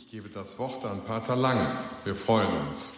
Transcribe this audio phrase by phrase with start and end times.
[0.00, 1.66] Ich gebe das Wort an Pater Lang.
[2.04, 2.94] Wir freuen uns.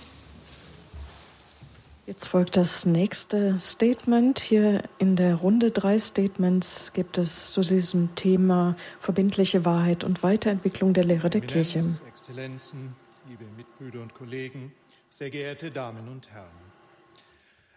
[2.06, 4.38] Jetzt folgt das nächste Statement.
[4.38, 10.92] Hier in der Runde drei Statements gibt es zu diesem Thema verbindliche Wahrheit und Weiterentwicklung
[10.92, 11.82] der Lehre der Kirche.
[12.06, 12.95] Exzellenzen,
[13.30, 14.71] liebe Mitbrüder und Kollegen,
[15.09, 16.48] sehr geehrte Damen und Herren.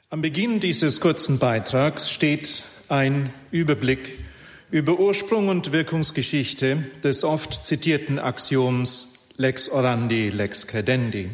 [0.09, 4.19] Am Beginn dieses kurzen Beitrags steht ein Überblick
[4.69, 11.29] über Ursprung und Wirkungsgeschichte des oft zitierten Axioms Lex orandi, lex credendi.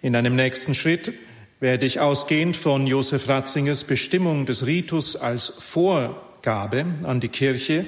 [0.00, 1.12] In einem nächsten Schritt
[1.60, 7.84] werde ich ausgehend von Josef Ratzingers Bestimmung des Ritus als Vorgabe an die Kirche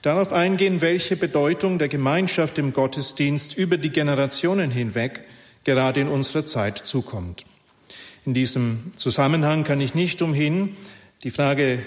[0.00, 5.24] darauf eingehen, welche Bedeutung der Gemeinschaft im Gottesdienst über die Generationen hinweg
[5.64, 7.44] gerade in unserer Zeit zukommt.
[8.24, 10.74] In diesem Zusammenhang kann ich nicht umhin,
[11.22, 11.80] die Frage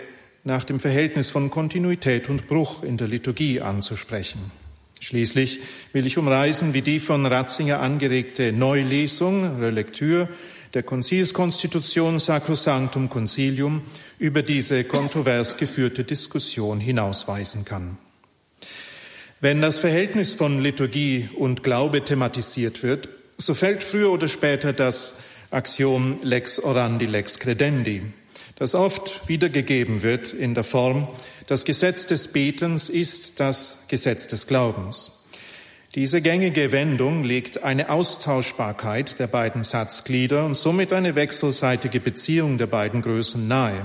[0.44, 4.52] nach dem Verhältnis von Kontinuität und Bruch in der Liturgie anzusprechen.
[5.00, 5.60] Schließlich
[5.94, 10.28] will ich umreißen, wie die von Ratzinger angeregte Neulesung, Relektür,
[10.74, 13.82] der Konzilskonstitution Sacrosanctum Concilium
[14.20, 17.98] über diese kontrovers geführte Diskussion hinausweisen kann.
[19.40, 23.08] Wenn das Verhältnis von Liturgie und Glaube thematisiert wird,
[23.38, 25.20] so fällt früher oder später das
[25.52, 28.02] Axiom lex orandi, lex credendi,
[28.58, 31.08] das oft wiedergegeben wird in der Form,
[31.46, 35.26] das Gesetz des Betens ist das Gesetz des Glaubens.
[35.96, 42.68] Diese gängige Wendung legt eine Austauschbarkeit der beiden Satzglieder und somit eine wechselseitige Beziehung der
[42.68, 43.82] beiden Größen nahe.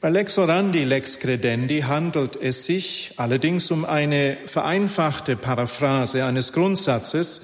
[0.00, 7.42] Bei Lex orandi, Lex credendi handelt es sich allerdings um eine vereinfachte Paraphrase eines Grundsatzes,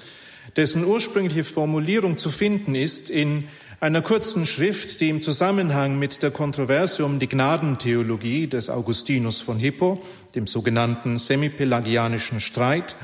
[0.55, 3.47] dessen ursprüngliche Formulierung zu finden ist in
[3.79, 9.59] einer kurzen Schrift, die im Zusammenhang mit der Kontroverse um die Gnadentheologie des Augustinus von
[9.59, 10.01] Hippo,
[10.33, 12.95] dem sogenannten semipelagianischen Streit,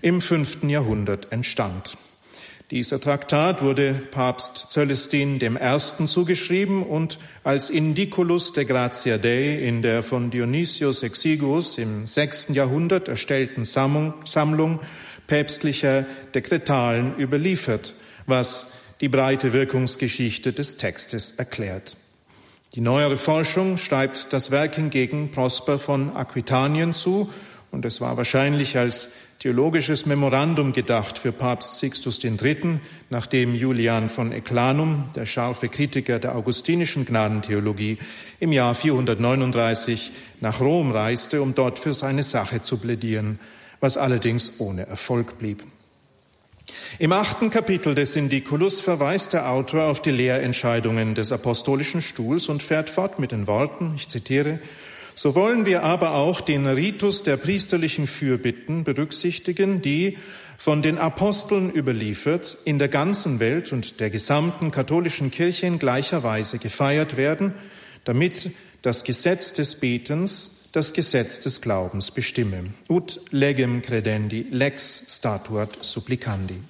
[0.00, 1.96] im fünften Jahrhundert entstand.
[2.70, 6.06] Dieser Traktat wurde Papst Celestin I.
[6.06, 13.08] zugeschrieben und als Indiculus de Gratia Dei in der von Dionysius Exiguus im sechsten Jahrhundert
[13.08, 14.80] erstellten Sammlung
[15.26, 17.92] päpstlicher Dekretalen überliefert,
[18.26, 21.96] was die breite Wirkungsgeschichte des Textes erklärt.
[22.74, 27.28] Die neuere Forschung schreibt das Werk hingegen Prosper von Aquitanien zu
[27.72, 29.10] und es war wahrscheinlich als
[29.40, 32.78] theologisches Memorandum gedacht für Papst Sixtus III.,
[33.10, 37.98] nachdem Julian von Eclanum, der scharfe Kritiker der augustinischen Gnadentheologie,
[38.38, 43.40] im Jahr 439 nach Rom reiste, um dort für seine Sache zu plädieren,
[43.80, 45.64] was allerdings ohne Erfolg blieb.
[46.98, 52.62] Im achten Kapitel des Indiculus verweist der Autor auf die Lehrentscheidungen des Apostolischen Stuhls und
[52.62, 54.60] fährt fort mit den Worten, ich zitiere,
[55.14, 60.16] so wollen wir aber auch den Ritus der priesterlichen Fürbitten berücksichtigen, die
[60.56, 66.22] von den Aposteln überliefert in der ganzen Welt und der gesamten katholischen Kirche in gleicher
[66.22, 67.54] Weise gefeiert werden,
[68.04, 68.50] damit
[68.80, 72.72] das Gesetz des Betens das Gesetz des Glaubens bestimme.
[72.88, 76.60] Ut legem credendi, lex statuat supplicandi.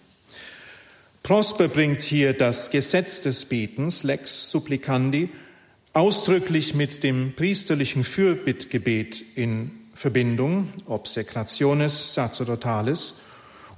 [1.23, 5.29] Prosper bringt hier das Gesetz des Betens, lex supplicandi,
[5.93, 13.15] ausdrücklich mit dem priesterlichen Fürbittgebet in Verbindung, obsecrationes sacerdotales,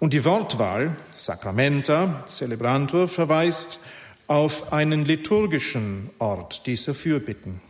[0.01, 3.79] und die Wortwahl, Sacramenta, Celebrantur, verweist
[4.27, 7.61] auf einen liturgischen Ort dieser Fürbitten.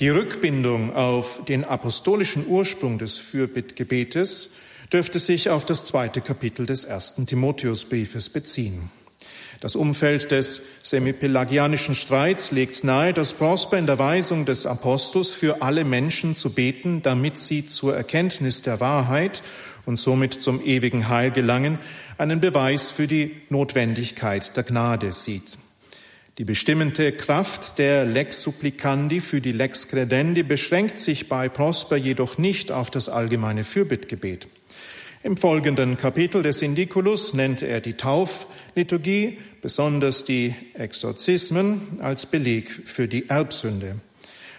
[0.00, 4.52] Die Rückbindung auf den apostolischen Ursprung des Fürbittgebetes
[4.90, 8.90] dürfte sich auf das zweite Kapitel des ersten Timotheusbriefes beziehen.
[9.60, 15.60] Das Umfeld des semipelagianischen Streits legt nahe, dass Prosper in der Weisung des Apostels für
[15.60, 19.42] alle Menschen zu beten, damit sie zur Erkenntnis der Wahrheit
[19.84, 21.78] und somit zum ewigen Heil gelangen,
[22.16, 25.58] einen Beweis für die Notwendigkeit der Gnade sieht.
[26.38, 32.38] Die bestimmende Kraft der Lex Supplicandi für die Lex Credendi beschränkt sich bei Prosper jedoch
[32.38, 34.46] nicht auf das allgemeine Fürbittgebet.
[35.22, 43.06] Im folgenden Kapitel des Indiculus nennt er die Taufliturgie, besonders die Exorzismen, als Beleg für
[43.06, 43.96] die Erbsünde.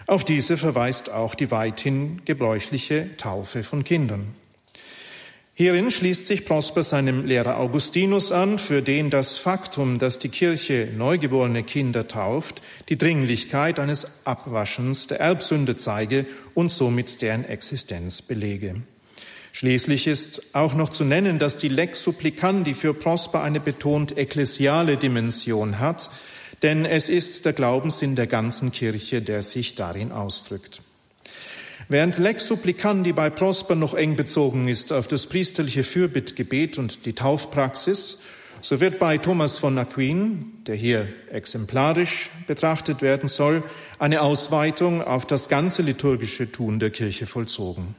[0.06, 4.36] Auf diese verweist auch die weithin gebräuchliche Taufe von Kindern.
[5.62, 10.88] Hierin schließt sich Prosper seinem Lehrer Augustinus an, für den das Faktum, dass die Kirche
[10.98, 16.26] neugeborene Kinder tauft, die Dringlichkeit eines Abwaschens der Erbsünde zeige
[16.56, 18.82] und somit deren Existenz belege.
[19.52, 24.98] Schließlich ist auch noch zu nennen, dass die Lex Supplicandi für Prosper eine betont ekklesiale
[24.98, 26.10] Dimension hat,
[26.64, 30.82] denn es ist der Glaubenssinn der ganzen Kirche, der sich darin ausdrückt.
[31.92, 37.12] Während Lex Supplicandi bei Prosper noch eng bezogen ist auf das priesterliche Fürbittgebet und die
[37.12, 38.20] Taufpraxis,
[38.62, 43.62] so wird bei Thomas von Aquin, der hier exemplarisch betrachtet werden soll,
[44.00, 47.96] eine Ausweitung auf das ganze liturgische Tun der Kirche vollzogen.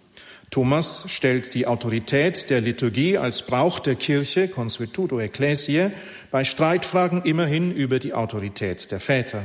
[0.51, 5.91] Thomas stellt die Autorität der Liturgie als Brauch der Kirche, consuetudo ecclesiae,
[6.31, 9.43] bei Streitfragen immerhin über die Autorität der Väter.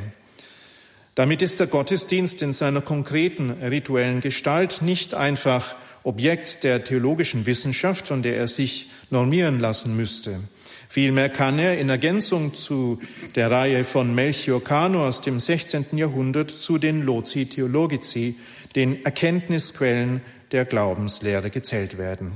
[1.18, 8.10] Damit ist der Gottesdienst in seiner konkreten rituellen Gestalt nicht einfach Objekt der theologischen Wissenschaft,
[8.10, 10.40] von der er sich normieren lassen müsste.
[10.88, 13.02] Vielmehr kann er in Ergänzung zu
[13.34, 15.88] der Reihe von Melchior Cano aus dem 16.
[15.94, 18.36] Jahrhundert zu den Loci Theologici,
[18.76, 20.22] den Erkenntnisquellen
[20.52, 22.34] der Glaubenslehre gezählt werden.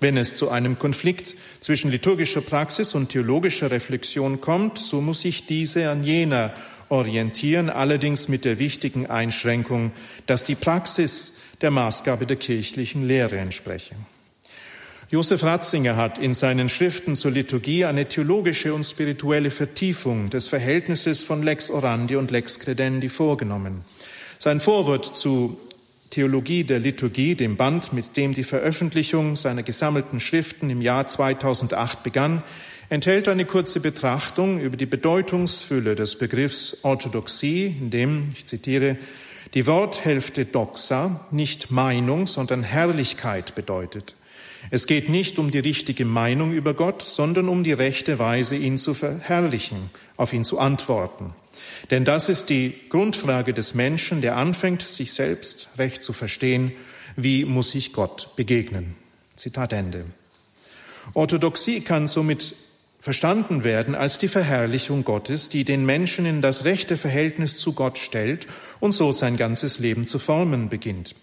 [0.00, 5.46] Wenn es zu einem Konflikt zwischen liturgischer Praxis und theologischer Reflexion kommt, so muss sich
[5.46, 6.52] diese an jener
[6.88, 9.92] orientieren, allerdings mit der wichtigen Einschränkung,
[10.26, 13.94] dass die Praxis der Maßgabe der kirchlichen Lehre entspreche.
[15.10, 21.22] Josef Ratzinger hat in seinen Schriften zur Liturgie eine theologische und spirituelle Vertiefung des Verhältnisses
[21.22, 23.84] von Lex Orandi und Lex Credendi vorgenommen.
[24.38, 25.58] Sein Vorwort zu
[26.10, 32.02] Theologie der Liturgie, dem Band, mit dem die Veröffentlichung seiner gesammelten Schriften im Jahr 2008
[32.02, 32.42] begann,
[32.88, 38.96] enthält eine kurze Betrachtung über die Bedeutungsfülle des Begriffs Orthodoxie, in dem, ich zitiere,
[39.54, 44.14] die Worthälfte Doxa nicht Meinung, sondern Herrlichkeit bedeutet.
[44.70, 48.76] Es geht nicht um die richtige Meinung über Gott, sondern um die rechte Weise, ihn
[48.76, 51.32] zu verherrlichen, auf ihn zu antworten.
[51.90, 56.72] Denn das ist die Grundfrage des Menschen, der anfängt, sich selbst recht zu verstehen.
[57.16, 58.96] Wie muss ich Gott begegnen?
[59.36, 60.04] Zitat Ende.
[61.14, 62.54] Orthodoxie kann somit
[63.08, 67.96] verstanden werden als die Verherrlichung Gottes, die den Menschen in das rechte Verhältnis zu Gott
[67.96, 68.46] stellt
[68.80, 71.14] und so sein ganzes Leben zu formen beginnt.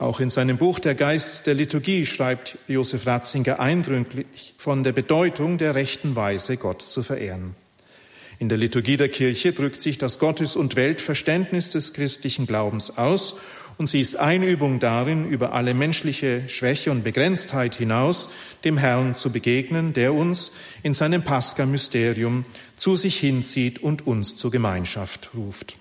[0.00, 5.56] Auch in seinem Buch Der Geist der Liturgie schreibt Josef Ratzinger eindrücklich von der Bedeutung
[5.56, 7.54] der rechten Weise, Gott zu verehren.
[8.40, 13.36] In der Liturgie der Kirche drückt sich das Gottes- und Weltverständnis des christlichen Glaubens aus
[13.80, 18.28] und sie ist Einübung darin, über alle menschliche Schwäche und Begrenztheit hinaus
[18.62, 22.44] dem Herrn zu begegnen, der uns in seinem Pascha-Mysterium
[22.76, 25.76] zu sich hinzieht und uns zur Gemeinschaft ruft.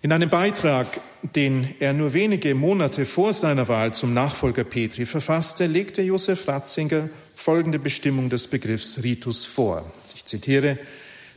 [0.00, 1.00] In einem Beitrag,
[1.34, 7.08] den er nur wenige Monate vor seiner Wahl zum Nachfolger Petri verfasste, legte Josef Ratzinger
[7.34, 9.92] folgende Bestimmung des Begriffs Ritus vor.
[10.14, 10.78] Ich zitiere,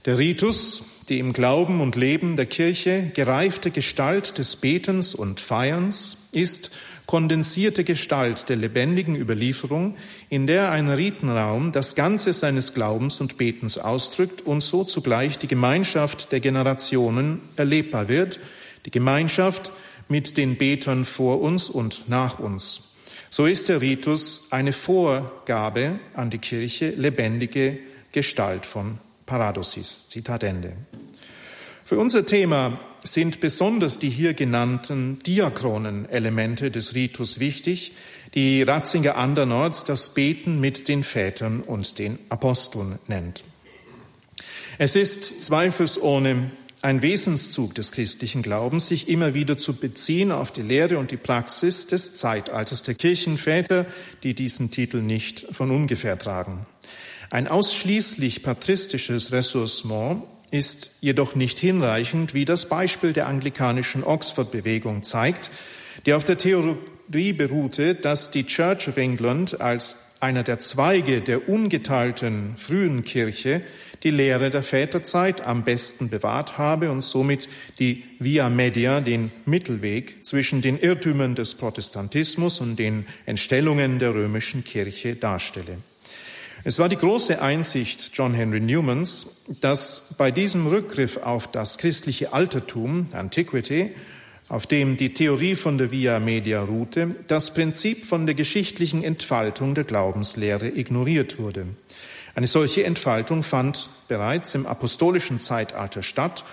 [0.06, 6.30] der Ritus, die im Glauben und Leben der Kirche gereifte Gestalt des Betens und Feierns,
[6.34, 6.72] ist
[7.06, 9.96] kondensierte Gestalt der lebendigen Überlieferung,
[10.30, 15.48] in der ein Ritenraum das Ganze seines Glaubens und Betens ausdrückt und so zugleich die
[15.48, 18.40] Gemeinschaft der Generationen erlebbar wird,
[18.86, 19.72] die Gemeinschaft
[20.10, 22.98] mit den Betern vor uns und nach uns.
[23.30, 27.80] So ist der Ritus eine Vorgabe an die Kirche, lebendige
[28.12, 30.08] Gestalt von Paradosis.
[30.08, 30.74] Zitat Ende.
[31.86, 37.94] Für unser Thema sind besonders die hier genannten diachronen Elemente des Ritus wichtig,
[38.34, 43.44] die Ratzinger andernorts das Beten mit den Vätern und den Aposteln nennt.
[44.80, 46.52] Es ist zweifelsohne
[46.82, 51.18] ein Wesenszug des christlichen Glaubens, sich immer wieder zu beziehen auf die Lehre und die
[51.18, 53.86] Praxis des Zeitalters der Kirchenväter,
[54.24, 56.66] die diesen Titel nicht von ungefähr tragen.
[57.30, 65.52] Ein ausschließlich patristisches Ressourcement ist jedoch nicht hinreichend, wie das Beispiel der anglikanischen Oxford-Bewegung zeigt,
[66.06, 71.50] die auf der Theorie beruhte, dass die Church of England als einer der Zweige der
[71.50, 73.62] ungeteilten frühen Kirche
[74.04, 77.50] die Lehre der Väterzeit am besten bewahrt habe und somit
[77.80, 84.64] die Via Media, den Mittelweg zwischen den Irrtümern des Protestantismus und den Entstellungen der römischen
[84.64, 85.78] Kirche darstelle.
[86.68, 92.34] Es war die große Einsicht John Henry Newmans, dass bei diesem Rückgriff auf das christliche
[92.34, 93.92] Altertum, Antiquity,
[94.50, 99.76] auf dem die Theorie von der Via Media ruhte, das Prinzip von der geschichtlichen Entfaltung
[99.76, 101.68] der Glaubenslehre ignoriert wurde.
[102.36, 106.44] Eine solche Entfaltung fand bereits im apostolischen Zeitalter statt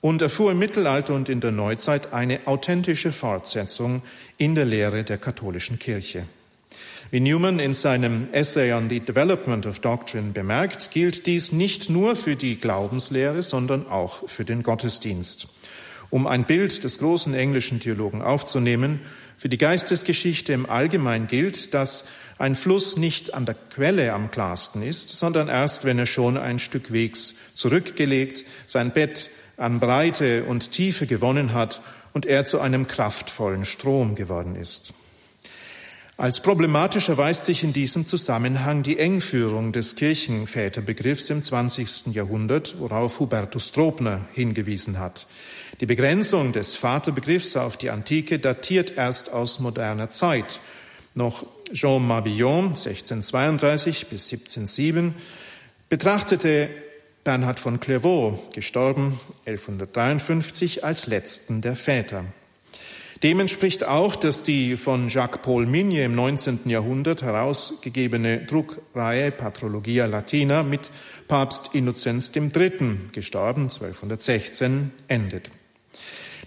[0.00, 4.02] und erfuhr im Mittelalter und in der Neuzeit eine authentische Fortsetzung
[4.38, 6.24] in der Lehre der katholischen Kirche.
[7.10, 12.16] Wie Newman in seinem Essay on the Development of Doctrine bemerkt, gilt dies nicht nur
[12.16, 15.48] für die Glaubenslehre, sondern auch für den Gottesdienst.
[16.10, 19.00] Um ein Bild des großen englischen Theologen aufzunehmen,
[19.36, 22.04] für die Geistesgeschichte im Allgemeinen gilt, dass
[22.38, 26.58] ein Fluss nicht an der Quelle am klarsten ist, sondern erst, wenn er schon ein
[26.58, 31.80] Stück Wegs zurückgelegt, sein Bett an Breite und Tiefe gewonnen hat
[32.12, 34.94] und er zu einem kraftvollen Strom geworden ist.
[36.18, 42.08] Als problematisch erweist sich in diesem Zusammenhang die Engführung des Kirchenväterbegriffs im 20.
[42.14, 45.26] Jahrhundert, worauf Hubertus Trobner hingewiesen hat.
[45.80, 50.60] Die Begrenzung des Vaterbegriffs auf die Antike datiert erst aus moderner Zeit.
[51.14, 55.14] Noch Jean Mabillon, 1632 bis 1707,
[55.88, 56.68] betrachtete
[57.24, 62.24] Bernhard von Clairvaux, gestorben 1153, als letzten der Väter.
[63.22, 66.68] Dem entspricht auch, dass die von Jacques-Paul Migne im 19.
[66.68, 70.90] Jahrhundert herausgegebene Druckreihe Patrologia Latina mit
[71.28, 75.52] Papst Innozenz III., gestorben 1216, endet.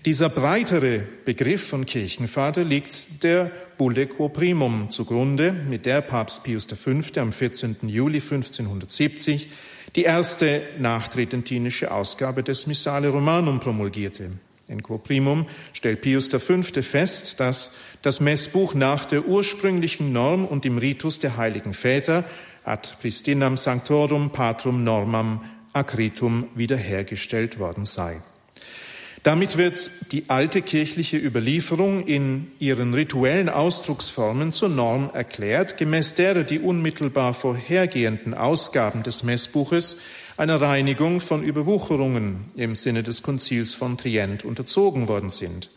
[0.04, 6.66] Dieser breitere Begriff von Kirchenvater liegt der Bulle Quo Primum zugrunde, mit der Papst Pius
[6.66, 6.92] V.
[7.22, 7.78] am 14.
[7.84, 9.48] Juli 1570
[9.96, 14.32] die erste nachtredentinische Ausgabe des Missale Romanum promulgierte.
[14.68, 16.64] In Quo Primum stellt Pius V.
[16.64, 22.24] fest, dass das Messbuch nach der ursprünglichen Norm und dem Ritus der heiligen Väter
[22.64, 25.42] ad pristinam sanctorum patrum normam
[25.74, 28.22] acritum wiederhergestellt worden sei.
[29.22, 36.44] Damit wird die alte kirchliche Überlieferung in ihren rituellen Ausdrucksformen zur Norm erklärt, gemäß derer
[36.44, 39.98] die unmittelbar vorhergehenden Ausgaben des Messbuches
[40.38, 45.70] einer Reinigung von Überwucherungen im Sinne des Konzils von Trient unterzogen worden sind.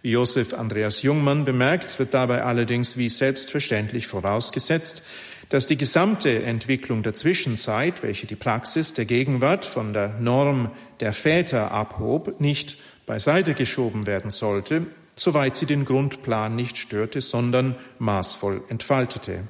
[0.00, 5.02] Wie Josef Andreas Jungmann bemerkt, wird dabei allerdings wie selbstverständlich vorausgesetzt,
[5.50, 11.12] dass die gesamte Entwicklung der Zwischenzeit, welche die Praxis der Gegenwart von der Norm der
[11.12, 14.86] Väter abhob, nicht beiseite geschoben werden sollte,
[15.16, 19.44] soweit sie den Grundplan nicht störte, sondern maßvoll entfaltete.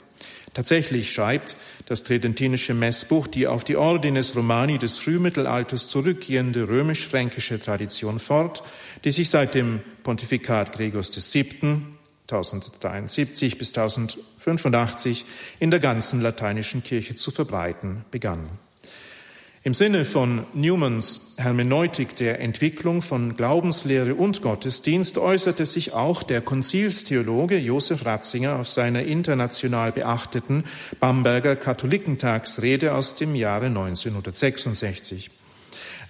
[0.54, 1.56] Tatsächlich schreibt
[1.87, 8.62] das tridentinische Messbuch die auf die Ordines Romani des Frühmittelalters zurückgehende römisch-fränkische Tradition fort,
[9.04, 11.82] die sich seit dem Pontifikat Gregors VII.
[12.30, 15.25] 1073 bis 1085
[15.60, 18.50] in der ganzen lateinischen Kirche zu verbreiten begann.
[19.64, 26.42] Im Sinne von Newmans Hermeneutik der Entwicklung von Glaubenslehre und Gottesdienst äußerte sich auch der
[26.42, 30.62] Konzilstheologe Josef Ratzinger auf seiner international beachteten
[31.00, 35.32] Bamberger Katholikentagsrede aus dem Jahre 1966.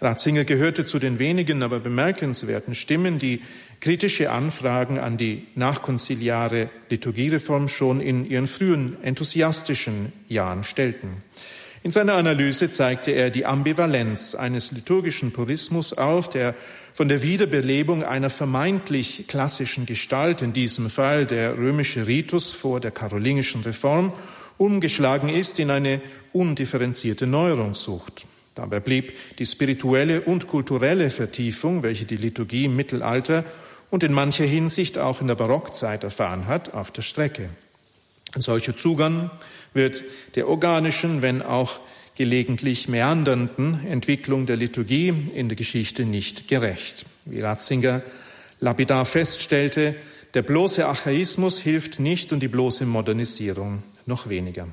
[0.02, 3.40] Ratzinger gehörte zu den wenigen, aber bemerkenswerten Stimmen, die
[3.80, 11.22] kritische Anfragen an die nachkonziliare Liturgiereform schon in ihren frühen enthusiastischen Jahren stellten.
[11.82, 16.54] In seiner Analyse zeigte er die Ambivalenz eines liturgischen Purismus auf, der
[16.92, 22.90] von der Wiederbelebung einer vermeintlich klassischen Gestalt, in diesem Fall der römische Ritus vor der
[22.90, 24.12] karolingischen Reform,
[24.56, 26.00] umgeschlagen ist in eine
[26.32, 28.26] undifferenzierte Neuerungssucht.
[28.56, 33.44] Dabei blieb die spirituelle und kulturelle Vertiefung, welche die Liturgie im Mittelalter
[33.90, 37.50] und in mancher Hinsicht auch in der Barockzeit erfahren hat, auf der Strecke.
[38.38, 39.32] Ein solcher Zugang
[39.74, 40.04] wird
[40.36, 41.80] der organischen, wenn auch
[42.14, 47.04] gelegentlich meandernden Entwicklung der Liturgie in der Geschichte nicht gerecht.
[47.24, 48.00] Wie Ratzinger
[48.60, 49.96] lapidar feststellte,
[50.34, 54.68] der bloße Archaismus hilft nicht und die bloße Modernisierung noch weniger.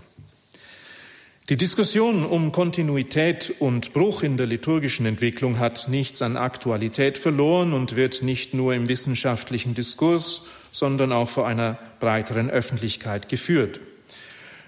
[1.49, 7.73] Die Diskussion um Kontinuität und Bruch in der liturgischen Entwicklung hat nichts an Aktualität verloren
[7.73, 10.43] und wird nicht nur im wissenschaftlichen Diskurs,
[10.75, 13.79] sondern auch vor einer breiteren Öffentlichkeit geführt.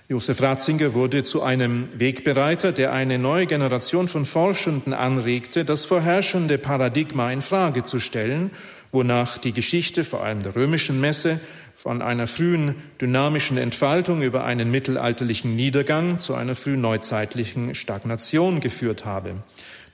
[0.07, 6.57] Josef Ratzinger wurde zu einem Wegbereiter, der eine neue Generation von Forschenden anregte, das vorherrschende
[6.57, 8.51] Paradigma in Frage zu stellen,
[8.93, 11.41] wonach die Geschichte, vor allem der römischen Messe,
[11.75, 19.35] von einer frühen dynamischen Entfaltung über einen mittelalterlichen Niedergang zu einer frühneuzeitlichen Stagnation geführt habe.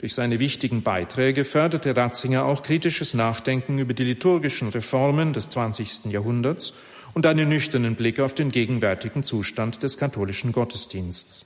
[0.04, 6.12] Durch seine wichtigen Beiträge förderte Ratzinger auch kritisches Nachdenken über die liturgischen Reformen des 20.
[6.12, 6.74] Jahrhunderts
[7.14, 11.46] und einen nüchternen Blick auf den gegenwärtigen Zustand des katholischen Gottesdienstes.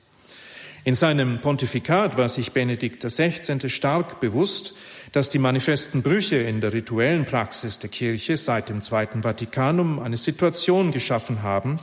[0.85, 3.69] In seinem Pontifikat war sich Benedikt XVI.
[3.69, 4.73] stark bewusst,
[5.11, 10.17] dass die manifesten Brüche in der rituellen Praxis der Kirche seit dem Zweiten Vatikanum eine
[10.17, 11.77] Situation geschaffen haben,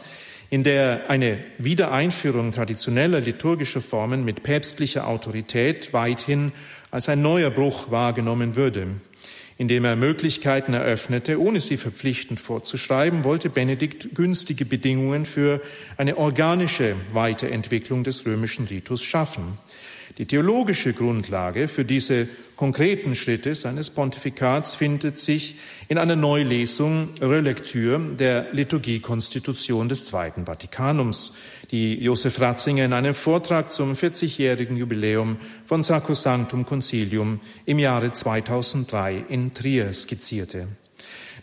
[0.51, 6.53] in der eine Wiedereinführung traditioneller liturgischer Formen mit päpstlicher Autorität weithin
[6.91, 8.87] als ein neuer Bruch wahrgenommen würde.
[9.57, 15.61] Indem er Möglichkeiten eröffnete, ohne sie verpflichtend vorzuschreiben, wollte Benedikt günstige Bedingungen für
[15.97, 19.59] eine organische Weiterentwicklung des römischen Ritus schaffen.
[20.19, 25.57] Die theologische Grundlage für diese konkreten Schritte seines Pontifikats findet sich
[25.89, 31.37] in einer Neulesung, Relektür der Liturgiekonstitution des Zweiten Vatikanums,
[31.71, 39.25] die Josef Ratzinger in einem Vortrag zum 40-jährigen Jubiläum von Sacrosanctum Concilium im Jahre 2003
[39.29, 40.69] in Trier skizzierte.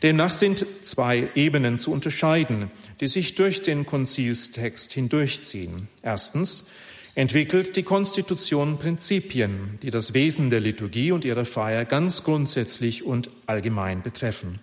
[0.03, 5.89] Demnach sind zwei Ebenen zu unterscheiden, die sich durch den Konzilstext hindurchziehen.
[6.01, 6.72] Erstens
[7.15, 13.30] entwickelt die Konstitution Prinzipien, die das Wesen der Liturgie und ihrer Feier ganz grundsätzlich und
[13.46, 14.60] allgemein betreffen.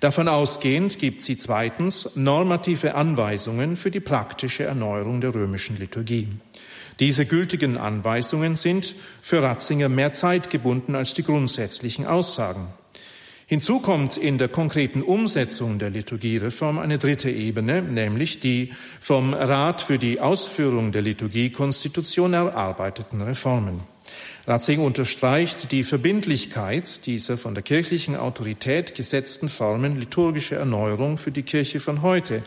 [0.00, 6.28] Davon ausgehend gibt sie zweitens normative Anweisungen für die praktische Erneuerung der römischen Liturgie.
[7.00, 12.68] Diese gültigen Anweisungen sind für Ratzinger mehr zeitgebunden als die grundsätzlichen Aussagen.
[13.48, 19.82] Hinzu kommt in der konkreten Umsetzung der Liturgiereform eine dritte Ebene, nämlich die vom Rat
[19.82, 23.82] für die Ausführung der Liturgiekonstitution erarbeiteten Reformen.
[24.48, 31.44] Ratzing unterstreicht die Verbindlichkeit dieser von der kirchlichen Autorität gesetzten Formen liturgische Erneuerung für die
[31.44, 32.42] Kirche von heute,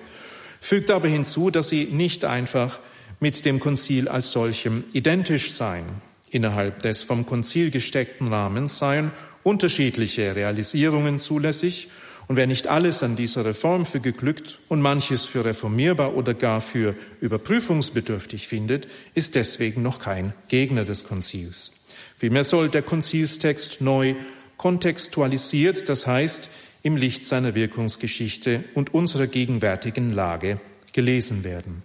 [0.60, 2.82] fügt aber hinzu, dass sie nicht einfach
[3.22, 5.86] mit dem Konzil als solchem identisch seien.
[6.30, 9.12] Innerhalb des vom Konzil gesteckten Rahmens seien
[9.44, 11.90] unterschiedliche Realisierungen zulässig
[12.30, 16.62] und wer nicht alles an dieser Reform für geglückt und manches für reformierbar oder gar
[16.62, 21.88] für überprüfungsbedürftig findet, ist deswegen noch kein Gegner des Konzils.
[22.18, 24.14] Vielmehr soll der Konzilstext neu
[24.58, 26.52] kontextualisiert, das heißt
[26.84, 30.60] im Licht seiner Wirkungsgeschichte und unserer gegenwärtigen Lage
[30.94, 31.82] gelesen werden.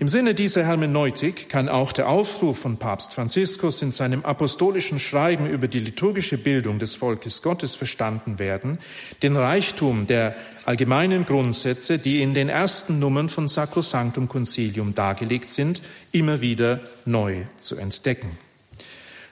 [0.00, 5.46] Im Sinne dieser Hermeneutik kann auch der Aufruf von Papst Franziskus in seinem apostolischen Schreiben
[5.46, 8.78] über die liturgische Bildung des Volkes Gottes verstanden werden,
[9.22, 10.34] den Reichtum der
[10.64, 17.42] allgemeinen Grundsätze, die in den ersten Nummern von Sacrosanctum Concilium dargelegt sind, immer wieder neu
[17.60, 18.36] zu entdecken.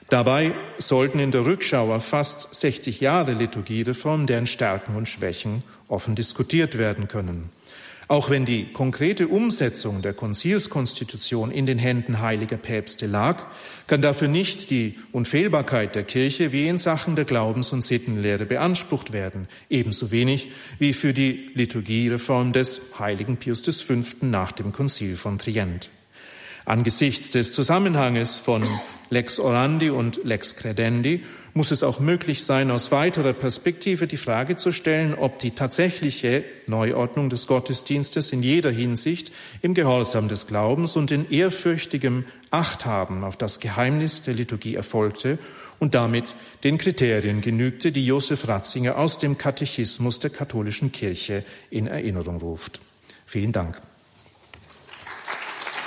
[0.09, 6.15] Dabei sollten in der Rückschau auf fast 60 Jahre Liturgiereform deren Stärken und Schwächen offen
[6.15, 7.49] diskutiert werden können.
[8.07, 13.45] Auch wenn die konkrete Umsetzung der Konzilskonstitution in den Händen heiliger Päpste lag,
[13.87, 19.13] kann dafür nicht die Unfehlbarkeit der Kirche wie in Sachen der Glaubens- und Sittenlehre beansprucht
[19.13, 23.95] werden, ebenso wenig wie für die Liturgiereform des heiligen Pius V.
[24.21, 25.89] nach dem Konzil von Trient.
[26.65, 28.63] Angesichts des Zusammenhanges von
[29.13, 34.57] Lex Orandi und Lex Credendi muss es auch möglich sein, aus weiterer Perspektive die Frage
[34.57, 40.95] zu stellen, ob die tatsächliche Neuordnung des Gottesdienstes in jeder Hinsicht im Gehorsam des Glaubens
[40.95, 45.37] und in ehrfürchtigem Achthaben auf das Geheimnis der Liturgie erfolgte
[45.77, 46.33] und damit
[46.63, 52.81] den Kriterien genügte, die Josef Ratzinger aus dem Katechismus der katholischen Kirche in Erinnerung ruft.
[53.27, 53.79] Vielen Dank.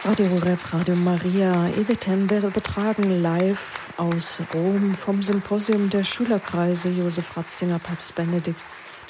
[0.07, 7.37] Radio Rep, Radio Maria, EWTN wird übertragen live aus Rom vom Symposium der Schülerkreise Josef
[7.37, 8.61] Ratzinger, Papst Benedikt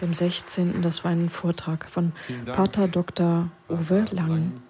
[0.00, 0.80] dem 16.
[0.80, 2.12] Das war ein Vortrag von
[2.46, 3.50] Pater Dr.
[3.68, 4.62] Uwe Lang.